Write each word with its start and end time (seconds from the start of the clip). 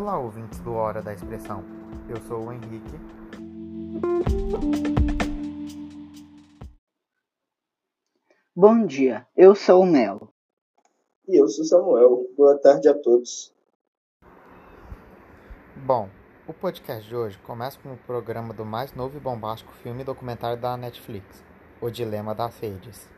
Olá, 0.00 0.16
ouvintes 0.16 0.60
do 0.60 0.74
Hora 0.74 1.02
da 1.02 1.12
Expressão. 1.12 1.64
Eu 2.08 2.18
sou 2.28 2.46
o 2.46 2.52
Henrique. 2.52 2.94
Bom 8.54 8.86
dia, 8.86 9.26
eu 9.36 9.56
sou 9.56 9.82
o 9.82 9.86
Melo. 9.86 10.32
E 11.26 11.42
eu 11.42 11.48
sou 11.48 11.64
Samuel. 11.64 12.28
Boa 12.36 12.56
tarde 12.60 12.88
a 12.88 12.94
todos. 12.94 13.52
Bom, 15.84 16.08
o 16.46 16.54
podcast 16.54 17.08
de 17.08 17.16
hoje 17.16 17.36
começa 17.38 17.76
com 17.80 17.92
o 17.92 17.98
programa 17.98 18.54
do 18.54 18.64
mais 18.64 18.94
novo 18.94 19.16
e 19.16 19.20
bombástico 19.20 19.72
filme 19.82 20.04
documentário 20.04 20.62
da 20.62 20.76
Netflix, 20.76 21.42
O 21.80 21.90
Dilema 21.90 22.36
das 22.36 22.56
Redes. 22.60 23.10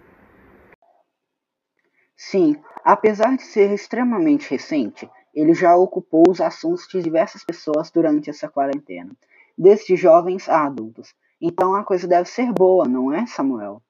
Sim, 2.17 2.57
apesar 2.83 3.37
de 3.37 3.43
ser 3.43 3.71
extremamente 3.71 4.51
recente, 4.51 5.07
ele 5.35 5.55
já 5.55 5.77
ocupou 5.77 6.25
os 6.29 6.41
assuntos 6.41 6.87
de 6.89 7.03
diversas 7.03 7.45
pessoas 7.45 7.91
durante 7.91 8.31
essa 8.31 8.49
quarentena, 8.49 9.11
desde 9.57 9.97
jovens 9.97 10.49
a 10.49 10.67
adultos. 10.67 11.15
Então 11.41 11.75
a 11.75 11.85
coisa 11.85 12.07
deve 12.07 12.29
ser 12.29 12.53
boa, 12.53 12.87
não 12.87 13.13
é, 13.13 13.27
Samuel? 13.27 13.83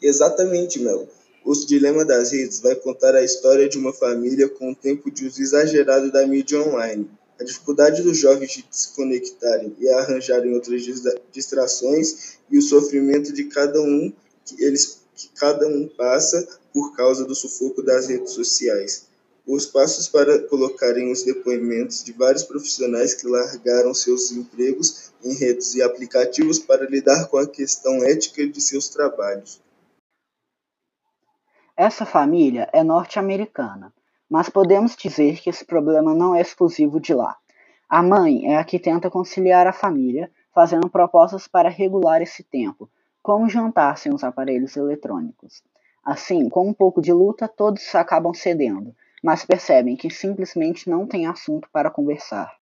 Exatamente, 0.00 0.80
Mel. 0.80 1.08
O 1.44 1.52
Dilema 1.52 2.04
das 2.04 2.32
Redes 2.32 2.60
vai 2.60 2.74
contar 2.74 3.14
a 3.14 3.22
história 3.22 3.68
de 3.68 3.78
uma 3.78 3.92
família 3.92 4.48
com 4.48 4.70
um 4.70 4.74
tempo 4.74 5.10
de 5.10 5.26
uso 5.26 5.42
exagerado 5.42 6.10
da 6.10 6.26
mídia 6.26 6.60
online. 6.60 7.10
A 7.38 7.44
dificuldade 7.44 8.02
dos 8.02 8.16
jovens 8.16 8.50
de 8.50 8.64
se 8.70 8.94
conectarem 8.94 9.74
e 9.78 9.88
arranjarem 9.88 10.54
outras 10.54 10.82
distrações 11.32 12.38
e 12.50 12.56
o 12.56 12.62
sofrimento 12.62 13.32
de 13.32 13.44
cada 13.44 13.80
um 13.80 14.12
que 14.44 14.62
eles 14.62 15.04
que 15.14 15.28
cada 15.28 15.66
um 15.68 15.88
passa 15.88 16.46
por 16.72 16.96
causa 16.96 17.24
do 17.24 17.34
sufoco 17.34 17.82
das 17.82 18.08
redes 18.08 18.32
sociais. 18.32 19.06
Os 19.46 19.66
passos 19.66 20.08
para 20.08 20.38
colocarem 20.48 21.12
os 21.12 21.22
depoimentos 21.22 22.02
de 22.02 22.12
vários 22.12 22.42
profissionais 22.42 23.12
que 23.12 23.26
largaram 23.26 23.92
seus 23.92 24.32
empregos 24.32 25.12
em 25.22 25.34
redes 25.34 25.74
e 25.74 25.82
aplicativos 25.82 26.58
para 26.58 26.88
lidar 26.88 27.28
com 27.28 27.36
a 27.36 27.46
questão 27.46 28.02
ética 28.02 28.46
de 28.46 28.60
seus 28.60 28.88
trabalhos. 28.88 29.60
Essa 31.76 32.06
família 32.06 32.70
é 32.72 32.82
norte-americana, 32.82 33.92
mas 34.30 34.48
podemos 34.48 34.96
dizer 34.96 35.40
que 35.40 35.50
esse 35.50 35.64
problema 35.64 36.14
não 36.14 36.34
é 36.34 36.40
exclusivo 36.40 36.98
de 36.98 37.12
lá. 37.12 37.36
A 37.86 38.02
mãe 38.02 38.50
é 38.50 38.56
a 38.56 38.64
que 38.64 38.78
tenta 38.78 39.10
conciliar 39.10 39.66
a 39.66 39.72
família, 39.72 40.30
fazendo 40.54 40.88
propostas 40.88 41.46
para 41.46 41.68
regular 41.68 42.22
esse 42.22 42.42
tempo, 42.42 42.88
como 43.22 43.50
jantar 43.50 43.98
sem 43.98 44.14
os 44.14 44.24
aparelhos 44.24 44.76
eletrônicos. 44.76 45.62
Assim, 46.02 46.48
com 46.48 46.66
um 46.68 46.72
pouco 46.72 47.02
de 47.02 47.12
luta, 47.12 47.46
todos 47.46 47.94
acabam 47.94 48.32
cedendo, 48.32 48.94
mas 49.24 49.42
percebem 49.42 49.96
que 49.96 50.10
simplesmente 50.10 50.90
não 50.90 51.06
tem 51.06 51.26
assunto 51.26 51.66
para 51.72 51.90
conversar. 51.90 52.54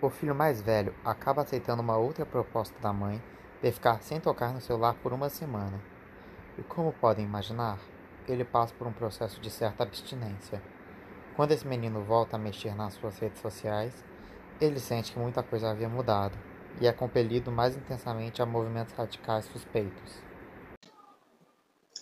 O 0.00 0.08
filho 0.08 0.34
mais 0.34 0.62
velho 0.62 0.94
acaba 1.04 1.42
aceitando 1.42 1.82
uma 1.82 1.98
outra 1.98 2.24
proposta 2.24 2.74
da 2.80 2.94
mãe 2.94 3.22
de 3.62 3.70
ficar 3.70 4.02
sem 4.02 4.18
tocar 4.18 4.54
no 4.54 4.60
celular 4.62 4.94
por 5.02 5.12
uma 5.12 5.28
semana. 5.28 5.78
E 6.56 6.62
como 6.62 6.94
podem 6.94 7.26
imaginar, 7.26 7.78
ele 8.26 8.42
passa 8.42 8.72
por 8.72 8.86
um 8.86 8.92
processo 8.92 9.38
de 9.38 9.50
certa 9.50 9.82
abstinência. 9.82 10.62
Quando 11.36 11.52
esse 11.52 11.66
menino 11.66 12.02
volta 12.02 12.36
a 12.36 12.38
mexer 12.38 12.74
nas 12.74 12.94
suas 12.94 13.18
redes 13.18 13.42
sociais, 13.42 13.92
ele 14.58 14.80
sente 14.80 15.12
que 15.12 15.18
muita 15.18 15.42
coisa 15.42 15.70
havia 15.70 15.90
mudado 15.90 16.38
e 16.80 16.86
é 16.86 16.92
compelido 16.92 17.52
mais 17.52 17.76
intensamente 17.76 18.40
a 18.40 18.46
movimentos 18.46 18.94
radicais 18.94 19.44
suspeitos. 19.44 20.22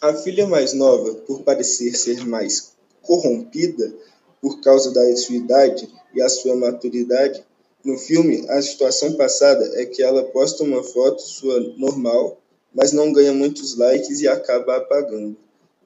A 0.01 0.13
filha 0.13 0.47
mais 0.47 0.73
nova, 0.75 1.13
por 1.27 1.43
parecer 1.43 1.93
ser 1.97 2.25
mais 2.27 2.74
corrompida 3.07 3.93
por 4.41 4.61
causa 4.61 4.93
da 4.93 5.17
sua 5.17 5.37
idade 5.37 5.89
e 6.15 6.21
a 6.21 6.29
sua 6.29 6.55
maturidade, 6.57 7.45
no 7.85 7.99
filme 7.99 8.45
a 8.49 8.61
situação 8.61 9.15
passada 9.15 9.71
é 9.81 9.87
que 9.87 10.03
ela 10.03 10.25
posta 10.25 10.63
uma 10.63 10.83
foto 10.83 11.23
sua 11.23 11.61
normal 11.77 12.39
mas 12.75 12.93
não 12.93 13.13
ganha 13.13 13.33
muitos 13.33 13.77
likes 13.77 14.21
e 14.21 14.27
acaba 14.27 14.77
apagando. 14.77 15.37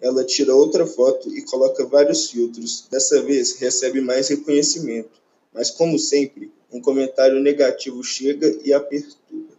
Ela 0.00 0.24
tira 0.24 0.54
outra 0.54 0.86
foto 0.86 1.28
e 1.36 1.42
coloca 1.42 1.84
vários 1.84 2.30
filtros. 2.30 2.88
Dessa 2.90 3.20
vez 3.20 3.58
recebe 3.58 4.00
mais 4.00 4.28
reconhecimento, 4.28 5.20
mas 5.52 5.70
como 5.70 5.98
sempre, 5.98 6.50
um 6.72 6.80
comentário 6.80 7.40
negativo 7.40 8.02
chega 8.02 8.46
e 8.64 8.72
a 8.72 8.80
perturba. 8.80 9.58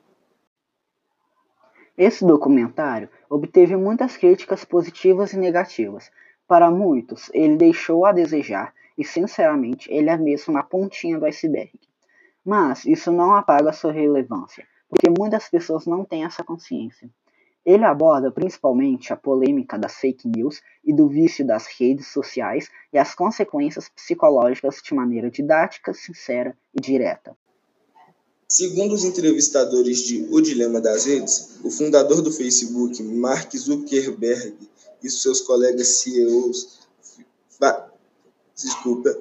Esse 1.97 2.25
documentário 2.25 3.09
obteve 3.29 3.75
muitas 3.75 4.15
críticas 4.15 4.63
positivas 4.63 5.33
e 5.33 5.37
negativas. 5.37 6.09
Para 6.49 6.71
muitos, 6.71 7.29
ele 7.31 7.55
deixou 7.57 8.07
a 8.07 8.11
desejar 8.11 8.73
e, 8.97 9.05
sinceramente, 9.05 9.87
ele 9.93 10.09
é 10.09 10.17
mesmo 10.17 10.57
a 10.57 10.63
pontinha 10.63 11.19
do 11.19 11.27
iceberg. 11.27 11.79
Mas 12.43 12.85
isso 12.85 13.11
não 13.11 13.35
apaga 13.35 13.71
sua 13.71 13.91
relevância, 13.91 14.65
porque 14.89 15.07
muitas 15.15 15.47
pessoas 15.47 15.85
não 15.85 16.03
têm 16.03 16.25
essa 16.25 16.43
consciência. 16.43 17.07
Ele 17.63 17.85
aborda 17.85 18.31
principalmente 18.31 19.13
a 19.13 19.15
polêmica 19.15 19.77
das 19.77 19.97
fake 19.97 20.27
news 20.27 20.59
e 20.83 20.91
do 20.91 21.07
vício 21.07 21.45
das 21.45 21.67
redes 21.67 22.07
sociais 22.07 22.67
e 22.91 22.97
as 22.97 23.13
consequências 23.13 23.87
psicológicas 23.87 24.81
de 24.83 24.95
maneira 24.95 25.29
didática, 25.29 25.93
sincera 25.93 26.57
e 26.73 26.81
direta. 26.81 27.37
Segundo 28.47 28.95
os 28.95 29.03
entrevistadores 29.03 29.99
de 29.99 30.27
O 30.31 30.41
Dilema 30.41 30.81
das 30.81 31.05
Redes, 31.05 31.59
o 31.63 31.69
fundador 31.69 32.23
do 32.23 32.31
Facebook, 32.31 33.03
Mark 33.03 33.55
Zuckerberg, 33.55 34.55
e 35.03 35.09
seus 35.09 35.41
colegas 35.41 35.87
CEOs, 35.87 36.79
desculpa, 38.55 39.15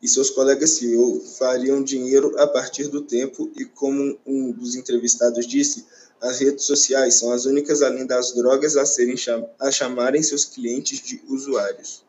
e 0.00 0.08
seus 0.08 0.30
colegas 0.30 0.70
CEO 0.70 1.20
fariam 1.38 1.82
dinheiro 1.82 2.38
a 2.40 2.46
partir 2.46 2.88
do 2.88 3.02
tempo 3.02 3.50
e 3.56 3.64
como 3.64 4.16
um 4.24 4.52
dos 4.52 4.76
entrevistados 4.76 5.46
disse, 5.46 5.86
as 6.20 6.40
redes 6.40 6.64
sociais 6.64 7.14
são 7.14 7.32
as 7.32 7.44
únicas 7.46 7.82
além 7.82 8.06
das 8.06 8.32
drogas 8.32 8.76
a 8.76 8.86
serem 8.86 9.16
a 9.60 9.70
chamarem 9.70 10.22
seus 10.22 10.44
clientes 10.44 11.00
de 11.00 11.22
usuários. 11.28 12.04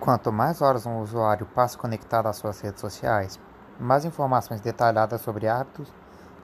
Quanto 0.00 0.32
mais 0.32 0.62
horas 0.62 0.86
um 0.86 1.00
usuário 1.00 1.46
passa 1.54 1.76
conectado 1.76 2.26
às 2.26 2.36
suas 2.36 2.58
redes 2.60 2.80
sociais, 2.80 3.38
mais 3.78 4.04
informações 4.04 4.60
detalhadas 4.60 5.20
sobre 5.20 5.46
hábitos, 5.46 5.88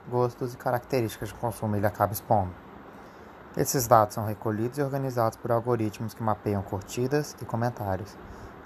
gostos 0.09 0.53
e 0.53 0.57
características 0.57 1.29
de 1.29 1.35
consumo 1.35 1.75
ele 1.75 1.87
acaba 1.87 2.13
expondo. 2.13 2.66
Esses 3.57 3.87
dados 3.87 4.13
são 4.13 4.23
recolhidos 4.23 4.77
e 4.77 4.83
organizados 4.83 5.35
por 5.35 5.51
algoritmos 5.51 6.13
que 6.13 6.21
mapeiam 6.21 6.61
curtidas 6.61 7.35
e 7.41 7.45
comentários, 7.45 8.15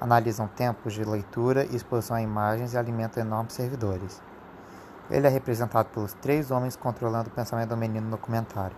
analisam 0.02 0.50
tempos 0.50 0.94
de 0.94 1.06
leitura 1.06 1.64
e 1.64 1.78
exposição 1.78 2.18
a 2.18 2.22
imagens 2.22 2.74
e 2.74 2.78
alimentam 2.78 3.24
enormes 3.24 3.54
servidores. 3.54 4.22
Ele 5.10 5.26
é 5.26 5.30
representado 5.30 5.88
pelos 5.94 6.14
três 6.16 6.52
homens 6.52 6.76
controlando 6.76 7.30
o 7.30 7.34
pensamento 7.34 7.70
do 7.70 7.78
menino 7.78 8.10
no 8.10 8.18
comentário. 8.18 8.76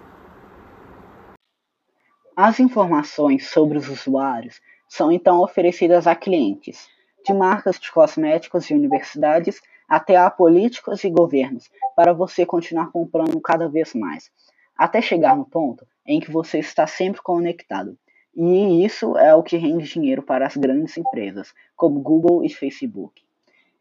As 2.38 2.60
informações 2.60 3.48
sobre 3.50 3.80
os 3.80 3.90
usuários 3.90 4.62
são 4.88 5.12
então 5.12 5.42
oferecidas 5.42 6.06
a 6.06 6.16
clientes, 6.16 6.88
de 7.26 7.34
marcas 7.34 7.80
de 7.80 7.92
cosméticos 7.92 8.70
e 8.70 8.76
universidades 8.76 9.60
até 9.90 10.16
a 10.16 10.30
políticos 10.30 11.04
e 11.04 11.10
governos, 11.10 11.72
para 11.96 12.14
você 12.14 12.46
continuar 12.46 12.92
comprando 12.92 13.42
cada 13.42 13.68
vez 13.68 13.96
mais, 13.96 14.30
até 14.78 15.02
chegar 15.02 15.36
no 15.36 15.46
ponto 15.46 15.86
em 16.06 16.20
que 16.20 16.32
você 16.32 16.60
está 16.60 16.86
sempre 16.86 17.22
conectado. 17.22 17.98
E 18.36 18.84
isso 18.84 19.18
é 19.18 19.34
o 19.36 19.44
que 19.44 19.58
rende 19.58 19.86
dinheiro 19.86 20.24
para 20.24 20.48
as 20.48 20.58
grandes 20.58 20.98
empresas, 20.98 21.54
como 21.76 22.02
Google 22.02 22.44
e 22.44 22.50
Facebook. 22.50 23.22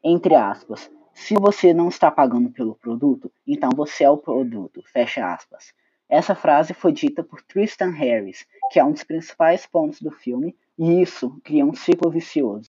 Entre 0.05 0.35
aspas, 0.35 0.91
se 1.15 1.35
você 1.35 1.73
não 1.73 1.89
está 1.89 2.11
pagando 2.11 2.51
pelo 2.51 2.75
produto, 2.75 3.31
então 3.47 3.71
você 3.75 4.05
é 4.05 4.11
o 4.11 4.17
produto. 4.17 4.83
Fecha 4.93 5.33
aspas. 5.33 5.73
Essa 6.09 6.35
frase 6.35 6.75
foi 6.75 6.93
dita 6.93 7.23
por 7.23 7.41
Tristan 7.41 7.91
Harris, 7.91 8.45
que 8.71 8.79
é 8.79 8.85
um 8.85 8.93
dos 8.93 9.05
principais 9.05 9.65
pontos 9.65 10.01
do 10.01 10.11
filme, 10.11 10.55
e 10.79 11.01
isso 11.01 11.41
cria 11.43 11.65
um 11.65 11.75
ciclo 11.75 12.11
vicioso. 12.11 12.69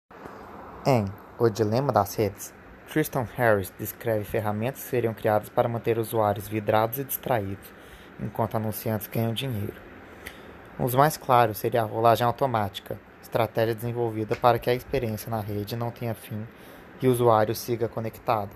Em 0.86 1.06
O 1.40 1.50
Dilema 1.50 1.92
das 1.92 2.14
Redes, 2.16 2.54
Tristan 2.88 3.24
Harris 3.36 3.74
descreve 3.80 4.26
ferramentas 4.26 4.84
que 4.84 4.90
seriam 4.90 5.14
criadas 5.14 5.50
para 5.50 5.70
manter 5.70 5.98
usuários 5.98 6.48
vidrados 6.48 7.00
e 7.00 7.04
distraídos, 7.04 7.74
enquanto 8.22 8.56
anunciantes 8.56 9.08
ganham 9.08 9.34
dinheiro. 9.34 9.74
Os 10.80 10.96
mais 10.96 11.18
claros 11.18 11.58
seria 11.58 11.82
a 11.82 11.86
rolagem 11.86 12.26
automática, 12.26 13.00
estratégia 13.22 13.76
desenvolvida 13.76 14.36
para 14.36 14.60
que 14.60 14.70
a 14.70 14.76
experiência 14.76 15.30
na 15.30 15.40
rede 15.40 15.76
não 15.76 15.92
tenha 15.92 16.14
fim 16.14 16.46
e 17.02 17.08
o 17.08 17.12
usuário 17.12 17.56
siga 17.56 17.88
conectado. 17.88 18.52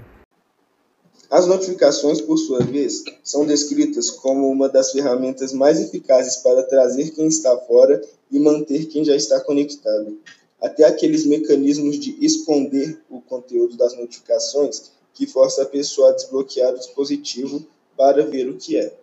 As 1.29 1.47
notificações, 1.47 2.21
por 2.21 2.37
sua 2.37 2.59
vez, 2.59 3.03
são 3.23 3.45
descritas 3.45 4.09
como 4.09 4.47
uma 4.49 4.69
das 4.69 4.91
ferramentas 4.91 5.51
mais 5.51 5.79
eficazes 5.79 6.37
para 6.37 6.63
trazer 6.63 7.11
quem 7.11 7.27
está 7.27 7.57
fora 7.57 8.01
e 8.31 8.39
manter 8.39 8.85
quem 8.85 9.03
já 9.03 9.15
está 9.15 9.39
conectado. 9.39 10.19
Até 10.61 10.83
aqueles 10.83 11.25
mecanismos 11.25 11.99
de 11.99 12.15
esconder 12.23 12.99
o 13.09 13.21
conteúdo 13.21 13.75
das 13.75 13.95
notificações 13.95 14.91
que 15.13 15.25
força 15.25 15.63
a 15.63 15.65
pessoa 15.65 16.09
a 16.09 16.13
desbloquear 16.13 16.73
o 16.73 16.77
dispositivo 16.77 17.65
para 17.97 18.25
ver 18.25 18.49
o 18.49 18.57
que 18.57 18.77
é. 18.77 18.93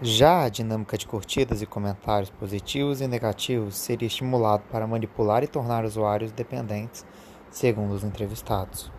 Já 0.00 0.44
a 0.44 0.48
dinâmica 0.48 0.96
de 0.96 1.08
curtidas 1.08 1.60
e 1.60 1.66
comentários 1.66 2.30
positivos 2.30 3.00
e 3.00 3.08
negativos 3.08 3.74
seria 3.74 4.06
estimulado 4.06 4.62
para 4.70 4.86
manipular 4.86 5.42
e 5.42 5.48
tornar 5.48 5.84
usuários 5.84 6.30
dependentes, 6.30 7.04
segundo 7.50 7.94
os 7.94 8.04
entrevistados. 8.04 8.92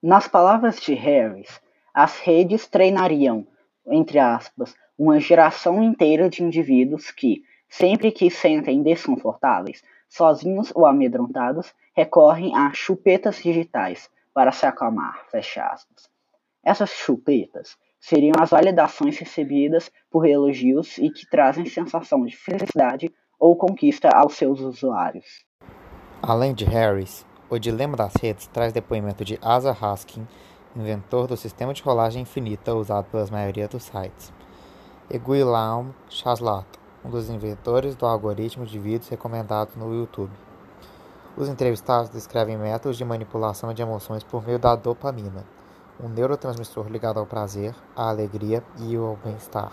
Nas 0.00 0.28
palavras 0.28 0.78
de 0.80 0.94
Harris, 0.94 1.60
as 1.92 2.20
redes 2.20 2.68
treinariam, 2.68 3.44
entre 3.88 4.20
aspas, 4.20 4.76
uma 4.96 5.18
geração 5.18 5.82
inteira 5.82 6.30
de 6.30 6.44
indivíduos 6.44 7.10
que, 7.10 7.42
sempre 7.68 8.12
que 8.12 8.30
sentem 8.30 8.84
desconfortáveis, 8.84 9.82
sozinhos 10.08 10.70
ou 10.76 10.86
amedrontados, 10.86 11.74
recorrem 11.92 12.54
a 12.56 12.72
chupetas 12.72 13.42
digitais 13.42 14.08
para 14.32 14.52
se 14.52 14.64
acalmar, 14.64 15.24
fecha 15.28 15.64
aspas. 15.64 16.08
Essas 16.62 16.90
chupetas 16.90 17.76
seriam 18.00 18.34
as 18.40 18.50
validações 18.50 19.18
recebidas 19.18 19.90
por 20.10 20.26
elogios 20.26 20.98
e 20.98 21.10
que 21.10 21.28
trazem 21.28 21.66
sensação 21.66 22.24
de 22.24 22.36
felicidade 22.36 23.10
ou 23.38 23.56
conquista 23.56 24.08
aos 24.08 24.34
seus 24.34 24.60
usuários. 24.60 25.26
Além 26.22 26.52
de 26.54 26.64
Harris, 26.64 27.24
o 27.48 27.58
dilema 27.58 27.96
das 27.96 28.14
redes 28.16 28.46
traz 28.48 28.72
depoimento 28.72 29.24
de 29.24 29.38
Asa 29.40 29.70
Haskin, 29.70 30.26
inventor 30.76 31.26
do 31.26 31.36
sistema 31.36 31.72
de 31.72 31.82
rolagem 31.82 32.22
infinita 32.22 32.74
usado 32.74 33.06
pelas 33.10 33.30
maioria 33.30 33.68
dos 33.68 33.84
sites, 33.84 34.32
e 35.10 35.18
Guillaume 35.18 35.94
Chaslat, 36.08 36.66
um 37.04 37.10
dos 37.10 37.30
inventores 37.30 37.96
do 37.96 38.06
algoritmo 38.06 38.66
de 38.66 38.78
vídeos 38.78 39.08
recomendados 39.08 39.74
no 39.76 39.94
YouTube. 39.94 40.32
Os 41.36 41.48
entrevistados 41.48 42.10
descrevem 42.10 42.58
métodos 42.58 42.98
de 42.98 43.04
manipulação 43.04 43.72
de 43.72 43.80
emoções 43.80 44.24
por 44.24 44.44
meio 44.44 44.58
da 44.58 44.74
dopamina, 44.74 45.46
um 46.00 46.08
neurotransmissor 46.08 46.88
ligado 46.88 47.18
ao 47.18 47.26
prazer, 47.26 47.74
à 47.96 48.08
alegria 48.08 48.62
e 48.80 48.96
ao 48.96 49.16
bem-estar. 49.16 49.72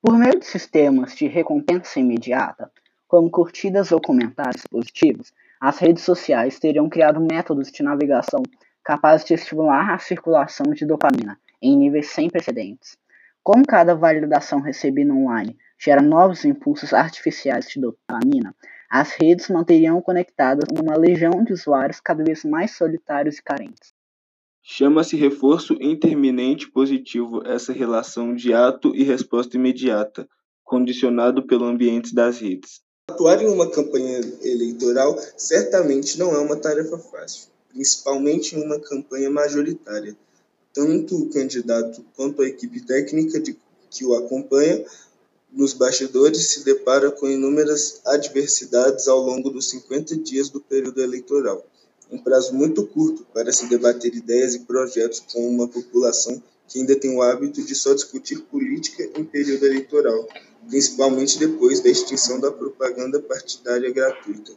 Por 0.00 0.16
meio 0.16 0.38
de 0.38 0.46
sistemas 0.46 1.14
de 1.16 1.26
recompensa 1.26 1.98
imediata, 1.98 2.70
como 3.06 3.30
curtidas 3.30 3.90
ou 3.90 4.00
comentários 4.00 4.64
positivos, 4.70 5.32
as 5.60 5.78
redes 5.78 6.04
sociais 6.04 6.58
teriam 6.58 6.88
criado 6.88 7.20
métodos 7.20 7.72
de 7.72 7.82
navegação 7.82 8.42
capazes 8.84 9.26
de 9.26 9.34
estimular 9.34 9.92
a 9.92 9.98
circulação 9.98 10.72
de 10.72 10.86
dopamina 10.86 11.38
em 11.60 11.76
níveis 11.76 12.10
sem 12.10 12.30
precedentes. 12.30 12.96
Como 13.42 13.66
cada 13.66 13.94
validação 13.94 14.60
recebida 14.60 15.12
online 15.12 15.56
gera 15.78 16.00
novos 16.00 16.44
impulsos 16.44 16.92
artificiais 16.92 17.68
de 17.68 17.80
dopamina, 17.80 18.54
as 18.90 19.12
redes 19.12 19.48
manteriam 19.48 20.00
conectadas 20.00 20.64
uma 20.80 20.96
legião 20.96 21.44
de 21.44 21.52
usuários 21.52 22.00
cada 22.00 22.24
vez 22.24 22.44
mais 22.44 22.76
solitários 22.76 23.36
e 23.36 23.42
carentes. 23.42 23.92
Chama-se 24.62 25.16
reforço 25.16 25.76
interminente 25.80 26.70
positivo 26.70 27.42
essa 27.46 27.72
relação 27.72 28.34
de 28.34 28.52
ato 28.52 28.94
e 28.94 29.02
resposta 29.02 29.56
imediata, 29.56 30.28
condicionado 30.64 31.46
pelo 31.46 31.64
ambiente 31.64 32.14
das 32.14 32.38
redes. 32.38 32.80
Atuar 33.10 33.42
em 33.42 33.48
uma 33.48 33.70
campanha 33.70 34.20
eleitoral 34.42 35.18
certamente 35.36 36.18
não 36.18 36.34
é 36.34 36.38
uma 36.38 36.56
tarefa 36.56 36.98
fácil, 36.98 37.48
principalmente 37.70 38.54
em 38.54 38.62
uma 38.62 38.78
campanha 38.78 39.30
majoritária. 39.30 40.14
Tanto 40.74 41.16
o 41.16 41.30
candidato 41.30 42.04
quanto 42.14 42.42
a 42.42 42.46
equipe 42.46 42.80
técnica 42.82 43.40
de, 43.40 43.56
que 43.90 44.04
o 44.04 44.14
acompanha 44.14 44.84
nos 45.50 45.72
bastidores 45.72 46.50
se 46.50 46.64
depara 46.64 47.10
com 47.10 47.28
inúmeras 47.28 48.00
adversidades 48.04 49.08
ao 49.08 49.20
longo 49.20 49.50
dos 49.50 49.70
50 49.70 50.16
dias 50.16 50.48
do 50.48 50.60
período 50.60 51.02
eleitoral, 51.02 51.66
um 52.10 52.18
prazo 52.18 52.54
muito 52.54 52.86
curto 52.86 53.26
para 53.32 53.52
se 53.52 53.66
debater 53.66 54.14
ideias 54.14 54.54
e 54.54 54.60
projetos 54.60 55.20
com 55.20 55.48
uma 55.48 55.68
população 55.68 56.42
que 56.66 56.78
ainda 56.78 56.94
tem 56.96 57.14
o 57.14 57.22
hábito 57.22 57.62
de 57.62 57.74
só 57.74 57.94
discutir 57.94 58.40
política 58.42 59.08
em 59.16 59.24
período 59.24 59.64
eleitoral, 59.64 60.28
principalmente 60.68 61.38
depois 61.38 61.80
da 61.80 61.88
extinção 61.88 62.38
da 62.38 62.52
propaganda 62.52 63.20
partidária 63.20 63.90
gratuita. 63.90 64.52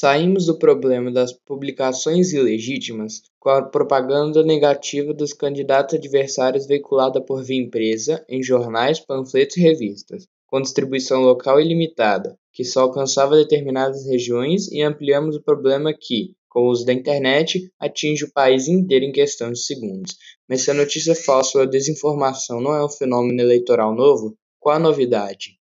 Saímos 0.00 0.46
do 0.46 0.56
problema 0.56 1.10
das 1.10 1.32
publicações 1.32 2.32
ilegítimas 2.32 3.20
com 3.36 3.48
a 3.48 3.62
propaganda 3.62 4.44
negativa 4.44 5.12
dos 5.12 5.32
candidatos 5.32 5.96
adversários 5.96 6.68
veiculada 6.68 7.20
por 7.20 7.42
via 7.42 7.60
impressa 7.60 8.24
em 8.28 8.40
jornais, 8.40 9.00
panfletos 9.00 9.56
e 9.56 9.60
revistas, 9.60 10.28
com 10.46 10.62
distribuição 10.62 11.22
local 11.22 11.60
ilimitada, 11.60 12.38
que 12.52 12.62
só 12.62 12.82
alcançava 12.82 13.34
determinadas 13.34 14.06
regiões, 14.06 14.70
e 14.70 14.82
ampliamos 14.82 15.34
o 15.34 15.42
problema 15.42 15.92
que, 15.92 16.36
com 16.48 16.60
o 16.60 16.70
uso 16.70 16.86
da 16.86 16.92
internet, 16.92 17.68
atinge 17.76 18.24
o 18.24 18.32
país 18.32 18.68
inteiro 18.68 19.04
em 19.04 19.10
questão 19.10 19.50
de 19.50 19.58
segundos. 19.58 20.16
Mas 20.48 20.62
se 20.62 20.70
a 20.70 20.74
notícia 20.74 21.16
falsa 21.16 21.58
ou 21.58 21.64
a 21.64 21.66
desinformação 21.66 22.60
não 22.60 22.72
é 22.72 22.84
um 22.84 22.88
fenômeno 22.88 23.40
eleitoral 23.40 23.92
novo, 23.92 24.38
qual 24.60 24.76
a 24.76 24.78
novidade? 24.78 25.57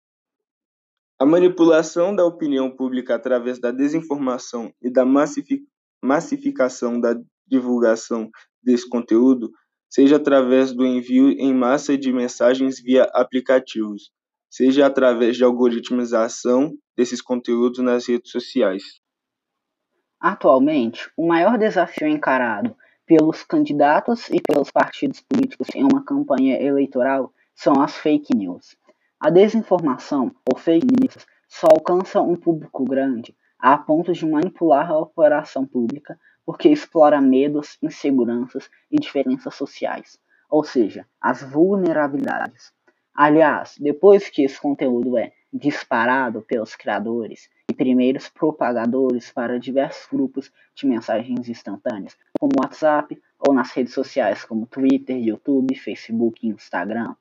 A 1.19 1.25
manipulação 1.25 2.15
da 2.15 2.23
opinião 2.23 2.69
pública 2.69 3.15
através 3.15 3.59
da 3.59 3.71
desinformação 3.71 4.71
e 4.79 4.89
da 4.89 5.03
massificação 6.03 6.99
da 6.99 7.15
divulgação 7.47 8.29
desse 8.61 8.87
conteúdo, 8.87 9.49
seja 9.89 10.17
através 10.17 10.73
do 10.73 10.85
envio 10.85 11.29
em 11.29 11.53
massa 11.53 11.97
de 11.97 12.13
mensagens 12.13 12.79
via 12.79 13.03
aplicativos, 13.13 14.11
seja 14.47 14.85
através 14.85 15.37
de 15.37 15.43
algoritmização 15.43 16.73
desses 16.95 17.21
conteúdos 17.21 17.79
nas 17.79 18.07
redes 18.07 18.29
sociais. 18.29 18.83
Atualmente, 20.19 21.09
o 21.17 21.27
maior 21.27 21.57
desafio 21.57 22.07
encarado 22.07 22.75
pelos 23.07 23.43
candidatos 23.43 24.29
e 24.29 24.41
pelos 24.41 24.69
partidos 24.69 25.21
políticos 25.21 25.67
em 25.73 25.83
uma 25.83 26.03
campanha 26.03 26.61
eleitoral 26.61 27.33
são 27.55 27.81
as 27.81 27.95
fake 27.95 28.35
news. 28.35 28.77
A 29.19 29.31
desinformação, 29.31 30.31
ou 30.47 30.57
fake 30.57 30.85
news, 30.85 31.25
só 31.47 31.67
alcança 31.67 32.21
um 32.21 32.35
público 32.35 32.83
grande 32.83 33.35
a 33.57 33.75
ponto 33.75 34.13
de 34.13 34.25
manipular 34.25 34.91
a 34.91 34.97
operação 34.99 35.65
pública 35.65 36.19
porque 36.45 36.69
explora 36.69 37.19
medos, 37.19 37.79
inseguranças 37.81 38.69
e 38.91 38.97
diferenças 38.97 39.55
sociais, 39.55 40.19
ou 40.49 40.63
seja, 40.63 41.05
as 41.19 41.41
vulnerabilidades. 41.41 42.71
Aliás, 43.13 43.75
depois 43.79 44.29
que 44.29 44.43
esse 44.43 44.61
conteúdo 44.61 45.17
é 45.17 45.33
disparado 45.51 46.43
pelos 46.43 46.75
criadores 46.75 47.49
e 47.69 47.73
primeiros 47.73 48.29
propagadores 48.29 49.31
para 49.31 49.59
diversos 49.59 50.07
grupos 50.11 50.51
de 50.75 50.85
mensagens 50.85 51.49
instantâneas, 51.49 52.15
como 52.39 52.53
WhatsApp 52.59 53.19
ou 53.39 53.51
nas 53.51 53.71
redes 53.71 53.93
sociais 53.93 54.45
como 54.45 54.67
Twitter, 54.67 55.17
YouTube, 55.17 55.75
Facebook 55.75 56.45
e 56.45 56.51
Instagram, 56.51 57.15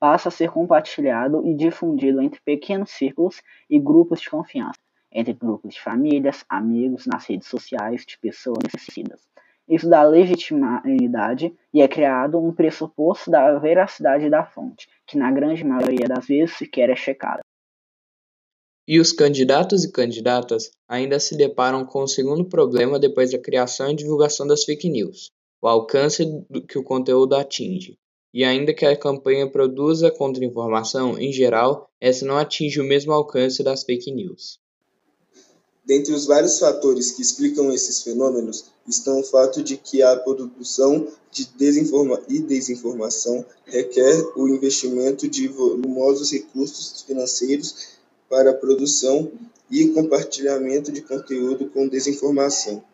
passa 0.00 0.30
a 0.30 0.32
ser 0.32 0.50
compartilhado 0.50 1.46
e 1.46 1.54
difundido 1.54 2.22
entre 2.22 2.40
pequenos 2.40 2.90
círculos 2.90 3.42
e 3.68 3.78
grupos 3.78 4.22
de 4.22 4.30
confiança, 4.30 4.80
entre 5.12 5.34
grupos 5.34 5.74
de 5.74 5.80
famílias, 5.80 6.42
amigos, 6.48 7.06
nas 7.06 7.26
redes 7.26 7.46
sociais 7.46 8.06
de 8.06 8.18
pessoas 8.18 8.58
necessitadas. 8.64 9.20
Isso 9.68 9.88
dá 9.88 10.02
legitimidade 10.02 11.54
e 11.72 11.80
é 11.80 11.86
criado 11.86 12.42
um 12.42 12.52
pressuposto 12.52 13.30
da 13.30 13.56
veracidade 13.58 14.28
da 14.28 14.44
fonte, 14.44 14.88
que 15.06 15.16
na 15.16 15.30
grande 15.30 15.62
maioria 15.62 16.08
das 16.08 16.26
vezes 16.26 16.56
sequer 16.56 16.90
é 16.90 16.96
checada. 16.96 17.40
E 18.88 18.98
os 18.98 19.12
candidatos 19.12 19.84
e 19.84 19.92
candidatas 19.92 20.72
ainda 20.88 21.20
se 21.20 21.36
deparam 21.36 21.84
com 21.84 22.02
o 22.02 22.08
segundo 22.08 22.48
problema 22.48 22.98
depois 22.98 23.30
da 23.30 23.38
criação 23.38 23.90
e 23.90 23.94
divulgação 23.94 24.44
das 24.44 24.64
fake 24.64 24.88
news: 24.88 25.30
o 25.62 25.68
alcance 25.68 26.24
que 26.68 26.76
o 26.76 26.82
conteúdo 26.82 27.36
atinge. 27.36 27.96
E 28.32 28.44
ainda 28.44 28.72
que 28.72 28.86
a 28.86 28.96
campanha 28.96 29.50
produza 29.50 30.10
contra-informação, 30.10 31.18
em 31.18 31.32
geral, 31.32 31.90
essa 32.00 32.24
não 32.24 32.36
atinge 32.36 32.80
o 32.80 32.84
mesmo 32.84 33.12
alcance 33.12 33.62
das 33.62 33.82
fake 33.82 34.12
news. 34.12 34.60
Dentre 35.84 36.12
os 36.12 36.26
vários 36.26 36.58
fatores 36.58 37.10
que 37.10 37.22
explicam 37.22 37.72
esses 37.72 38.02
fenômenos 38.02 38.66
estão 38.86 39.20
o 39.20 39.24
fato 39.24 39.62
de 39.62 39.76
que 39.76 40.02
a 40.02 40.16
produção 40.16 41.08
de 41.32 41.46
desinforma 41.56 42.20
e 42.28 42.38
desinformação 42.38 43.44
requer 43.64 44.22
o 44.36 44.48
investimento 44.48 45.28
de 45.28 45.48
volumosos 45.48 46.30
recursos 46.30 47.02
financeiros 47.02 47.88
para 48.28 48.50
a 48.50 48.54
produção 48.54 49.32
e 49.68 49.88
compartilhamento 49.88 50.92
de 50.92 51.02
conteúdo 51.02 51.68
com 51.70 51.88
desinformação. 51.88 52.84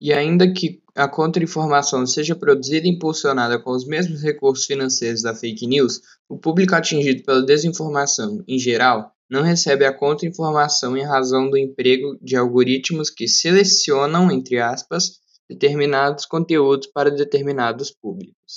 E 0.00 0.12
ainda 0.12 0.50
que 0.50 0.80
a 0.94 1.06
contra-informação 1.06 2.06
seja 2.06 2.34
produzida 2.34 2.86
e 2.86 2.90
impulsionada 2.90 3.58
com 3.58 3.70
os 3.70 3.84
mesmos 3.84 4.22
recursos 4.22 4.64
financeiros 4.64 5.22
da 5.22 5.34
fake 5.34 5.66
news, 5.66 6.00
o 6.28 6.38
público 6.38 6.74
atingido 6.74 7.22
pela 7.22 7.44
desinformação, 7.44 8.42
em 8.48 8.58
geral, 8.58 9.14
não 9.28 9.42
recebe 9.42 9.84
a 9.84 9.92
contra-informação 9.92 10.96
em 10.96 11.04
razão 11.04 11.48
do 11.50 11.56
emprego 11.56 12.18
de 12.20 12.36
algoritmos 12.36 13.10
que 13.10 13.28
selecionam, 13.28 14.30
entre 14.30 14.58
aspas, 14.58 15.20
determinados 15.48 16.24
conteúdos 16.26 16.88
para 16.88 17.10
determinados 17.10 17.90
públicos. 17.90 18.56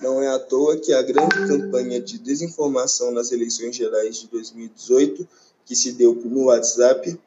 Não 0.00 0.22
é 0.22 0.28
à 0.28 0.38
toa 0.38 0.76
que 0.76 0.92
a 0.92 1.02
grande 1.02 1.34
campanha 1.46 2.00
de 2.00 2.18
desinformação 2.18 3.10
nas 3.10 3.32
eleições 3.32 3.74
gerais 3.74 4.20
de 4.20 4.28
2018, 4.28 5.26
que 5.64 5.74
se 5.74 5.92
deu 5.92 6.14
no 6.14 6.44
WhatsApp, 6.44 7.18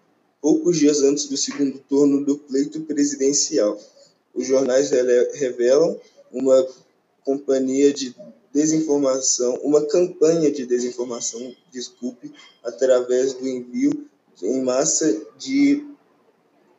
poucos 0.41 0.77
dias 0.77 1.01
antes 1.03 1.27
do 1.27 1.37
segundo 1.37 1.77
turno 1.87 2.25
do 2.25 2.37
pleito 2.37 2.81
presidencial, 2.81 3.79
Os 4.33 4.47
jornais 4.47 4.89
revelam 5.33 5.99
uma 6.31 6.65
companhia 7.23 7.93
de 7.93 8.15
desinformação, 8.53 9.55
uma 9.61 9.85
campanha 9.85 10.49
de 10.51 10.65
desinformação, 10.65 11.55
desculpe, 11.71 12.33
através 12.63 13.33
do 13.33 13.47
envio 13.47 14.09
em 14.41 14.61
massa 14.61 15.21
de 15.37 15.85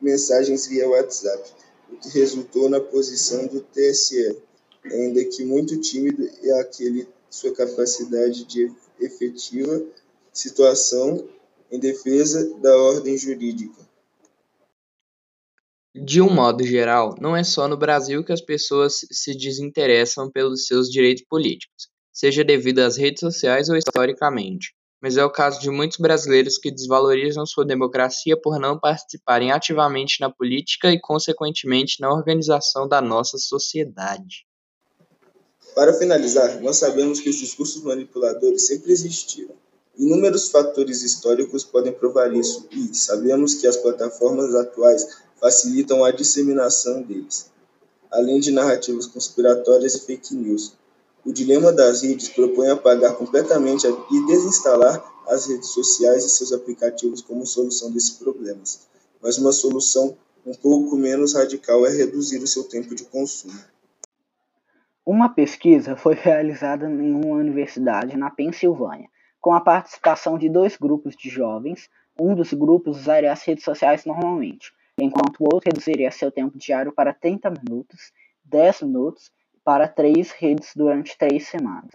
mensagens 0.01 0.67
via 0.67 0.89
WhatsApp, 0.89 1.49
o 1.91 1.95
que 1.97 2.09
resultou 2.09 2.69
na 2.69 2.79
posição 2.79 3.45
do 3.47 3.61
TSE, 3.61 4.35
ainda 4.83 5.23
que 5.25 5.45
muito 5.45 5.79
tímido 5.79 6.29
e 6.41 6.51
aquele 6.53 7.07
sua 7.29 7.53
capacidade 7.53 8.43
de 8.45 8.71
efetiva 8.99 9.81
situação 10.31 11.27
em 11.73 11.79
defesa 11.79 12.55
da 12.59 12.77
ordem 12.77 13.17
jurídica. 13.17 13.81
De 15.95 16.21
um 16.21 16.29
modo 16.29 16.63
geral, 16.63 17.15
não 17.19 17.35
é 17.35 17.43
só 17.43 17.67
no 17.67 17.75
Brasil 17.75 18.23
que 18.23 18.31
as 18.31 18.41
pessoas 18.41 18.99
se 19.11 19.35
desinteressam 19.35 20.29
pelos 20.29 20.67
seus 20.67 20.87
direitos 20.87 21.23
políticos, 21.27 21.87
seja 22.11 22.43
devido 22.43 22.79
às 22.79 22.95
redes 22.95 23.21
sociais 23.21 23.69
ou 23.69 23.75
historicamente, 23.75 24.75
mas 25.01 25.17
é 25.17 25.25
o 25.25 25.31
caso 25.31 25.59
de 25.59 25.71
muitos 25.71 25.97
brasileiros 25.97 26.59
que 26.59 26.69
desvalorizam 26.69 27.43
sua 27.43 27.65
democracia 27.65 28.39
por 28.39 28.59
não 28.59 28.79
participarem 28.79 29.51
ativamente 29.51 30.21
na 30.21 30.29
política 30.29 30.91
e, 30.91 30.99
consequentemente, 30.99 31.99
na 31.99 32.13
organização 32.13 32.87
da 32.87 33.01
nossa 33.01 33.39
sociedade. 33.39 34.45
Para 35.73 35.91
finalizar, 35.93 36.61
nós 36.61 36.77
sabemos 36.77 37.19
que 37.19 37.29
os 37.29 37.37
discursos 37.37 37.81
manipuladores 37.81 38.67
sempre 38.67 38.91
existiram. 38.91 39.55
Inúmeros 39.97 40.47
fatores 40.47 41.03
históricos 41.03 41.63
podem 41.63 41.93
provar 41.93 42.33
isso 42.33 42.67
e 42.71 42.95
sabemos 42.95 43.53
que 43.53 43.67
as 43.67 43.77
plataformas 43.77 44.55
atuais 44.55 45.07
facilitam 45.39 46.03
a 46.03 46.09
disseminação 46.09 47.03
deles, 47.03 47.51
além 48.11 48.39
de 48.39 48.51
narrativas 48.51 49.05
conspiratórias 49.05 49.93
e 49.93 49.99
fake 49.99 50.33
news. 50.33 50.73
O 51.23 51.31
dilema 51.31 51.71
das 51.71 52.01
redes 52.01 52.27
propõe 52.27 52.69
apagar 52.69 53.15
completamente 53.15 53.85
e 53.85 54.25
desinstalar 54.25 55.03
as 55.27 55.45
redes 55.47 55.69
sociais 55.69 56.25
e 56.25 56.29
seus 56.29 56.51
aplicativos 56.51 57.21
como 57.21 57.45
solução 57.45 57.91
desses 57.91 58.11
problemas, 58.11 58.87
mas 59.21 59.37
uma 59.37 59.51
solução 59.51 60.17
um 60.45 60.53
pouco 60.53 60.97
menos 60.97 61.33
radical 61.33 61.85
é 61.85 61.89
reduzir 61.89 62.39
o 62.39 62.47
seu 62.47 62.63
tempo 62.63 62.93
de 62.95 63.05
consumo. 63.05 63.57
Uma 65.05 65.29
pesquisa 65.29 65.95
foi 65.95 66.15
realizada 66.15 66.89
em 66.89 67.13
uma 67.13 67.35
universidade 67.35 68.17
na 68.17 68.29
Pensilvânia, 68.29 69.09
com 69.43 69.53
a 69.53 69.59
participação 69.59 70.37
de 70.37 70.47
dois 70.49 70.77
grupos 70.77 71.17
de 71.17 71.29
jovens. 71.29 71.89
Um 72.17 72.33
dos 72.33 72.53
grupos 72.53 72.97
usaria 72.97 73.31
as 73.31 73.43
redes 73.43 73.65
sociais 73.65 74.05
normalmente, 74.05 74.71
enquanto 74.97 75.41
o 75.41 75.53
outro 75.53 75.69
reduziria 75.69 76.09
seu 76.11 76.31
tempo 76.31 76.57
diário 76.57 76.93
para 76.93 77.13
30 77.13 77.49
minutos, 77.49 78.13
10 78.45 78.83
minutos, 78.83 79.29
para 79.61 79.87
três 79.87 80.31
redes 80.31 80.69
durante 80.75 81.17
três 81.17 81.47
semanas. 81.47 81.91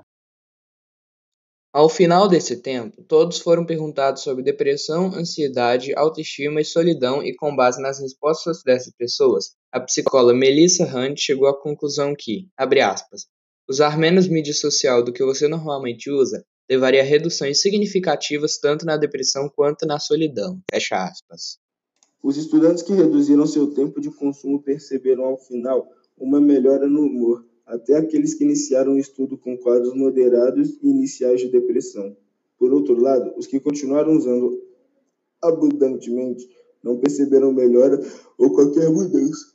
Ao 1.72 1.88
final 1.88 2.28
desse 2.28 2.60
tempo, 2.60 3.02
todos 3.04 3.38
foram 3.38 3.64
perguntados 3.64 4.22
sobre 4.22 4.42
depressão, 4.42 5.06
ansiedade, 5.14 5.94
autoestima 5.96 6.60
e 6.60 6.64
solidão, 6.64 7.22
e 7.22 7.34
com 7.34 7.54
base 7.54 7.80
nas 7.80 8.00
respostas 8.00 8.62
dessas 8.62 8.92
pessoas, 8.94 9.54
a 9.72 9.80
psicóloga 9.80 10.34
Melissa 10.34 10.84
Hunt 10.84 11.18
chegou 11.18 11.46
à 11.46 11.58
conclusão 11.58 12.14
que, 12.18 12.48
abre 12.56 12.80
aspas, 12.80 13.26
usar 13.68 13.96
menos 13.96 14.28
mídia 14.28 14.54
social 14.54 15.02
do 15.02 15.12
que 15.12 15.24
você 15.24 15.46
normalmente 15.46 16.10
usa 16.10 16.44
levaria 16.68 17.00
a 17.00 17.04
reduções 17.04 17.60
significativas 17.60 18.58
tanto 18.58 18.84
na 18.84 18.96
depressão 18.96 19.48
quanto 19.48 19.86
na 19.86 19.98
solidão. 19.98 20.60
Fecha 20.70 20.96
aspas. 20.96 21.58
Os 22.22 22.36
estudantes 22.36 22.82
que 22.82 22.92
reduziram 22.92 23.46
seu 23.46 23.68
tempo 23.68 24.00
de 24.00 24.10
consumo 24.10 24.62
perceberam 24.62 25.24
ao 25.24 25.38
final 25.38 25.88
uma 26.16 26.40
melhora 26.40 26.88
no 26.88 27.02
humor, 27.02 27.46
até 27.64 27.96
aqueles 27.96 28.34
que 28.34 28.44
iniciaram 28.44 28.92
o 28.92 28.98
estudo 28.98 29.38
com 29.38 29.56
quadros 29.56 29.94
moderados 29.94 30.78
e 30.82 30.88
iniciais 30.88 31.40
de 31.40 31.48
depressão. 31.48 32.16
Por 32.58 32.72
outro 32.72 33.00
lado, 33.00 33.32
os 33.36 33.46
que 33.46 33.60
continuaram 33.60 34.12
usando 34.12 34.60
abundantemente 35.40 36.48
não 36.82 36.98
perceberam 36.98 37.52
melhora 37.52 38.00
ou 38.36 38.52
qualquer 38.52 38.90
mudança. 38.90 39.46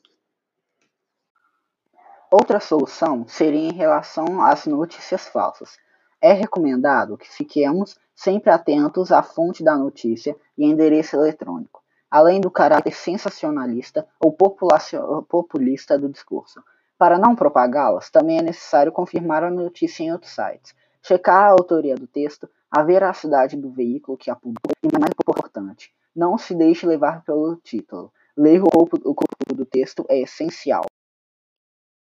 Outra 2.32 2.60
solução 2.60 3.28
seria 3.28 3.60
em 3.60 3.74
relação 3.74 4.42
às 4.42 4.66
notícias 4.66 5.28
falsas. 5.28 5.78
É 6.24 6.32
recomendado 6.32 7.18
que 7.18 7.30
fiquemos 7.30 7.98
sempre 8.16 8.50
atentos 8.50 9.12
à 9.12 9.22
fonte 9.22 9.64
da 9.64 9.76
notícia 9.76 10.36
e 10.58 10.66
endereço 10.66 11.18
eletrônico 11.18 11.84
além 12.14 12.40
do 12.40 12.52
caráter 12.52 12.94
sensacionalista 12.94 14.06
ou 14.20 14.32
populista 14.32 15.98
do 15.98 16.08
discurso. 16.08 16.64
Para 16.96 17.18
não 17.18 17.36
propagá-las, 17.36 18.12
também 18.12 18.38
é 18.38 18.42
necessário 18.44 18.92
confirmar 18.92 19.44
a 19.44 19.50
notícia 19.50 20.04
em 20.04 20.12
outros 20.12 20.32
sites, 20.32 20.76
checar 21.02 21.46
a 21.46 21.54
autoria 21.54 21.96
do 21.96 22.06
texto, 22.06 22.48
a 22.70 22.84
veracidade 22.84 23.58
do 23.58 23.72
veículo 23.72 24.16
que 24.16 24.30
a 24.30 24.36
publicou 24.36 24.74
e, 24.84 25.00
mais 25.00 25.12
importante, 25.20 25.92
não 26.16 26.38
se 26.38 26.54
deixe 26.54 26.86
levar 26.86 27.24
pelo 27.24 27.56
título. 27.56 28.14
Ler 28.38 28.62
o 28.62 28.70
corpo, 28.70 28.96
o 28.98 29.16
corpo 29.16 29.56
do 29.56 29.66
texto 29.66 30.06
é 30.08 30.22
essencial. 30.22 30.84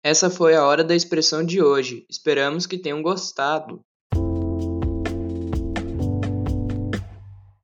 Essa 0.02 0.30
foi 0.30 0.56
a 0.56 0.64
hora 0.64 0.86
da 0.86 0.96
expressão 0.96 1.44
de 1.44 1.62
hoje. 1.62 2.06
Esperamos 2.10 2.66
que 2.66 2.78
tenham 2.78 3.02
gostado. 3.02 3.82